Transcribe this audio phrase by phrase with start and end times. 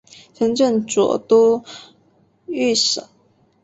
[0.33, 1.63] 曾任左都
[2.47, 3.03] 御史。